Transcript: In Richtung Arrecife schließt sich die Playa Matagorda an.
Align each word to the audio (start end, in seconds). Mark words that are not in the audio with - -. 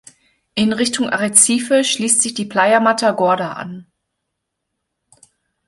In 0.55 0.73
Richtung 0.73 1.11
Arrecife 1.11 1.83
schließt 1.83 2.23
sich 2.23 2.33
die 2.33 2.45
Playa 2.45 2.79
Matagorda 2.79 3.51
an. 3.53 3.85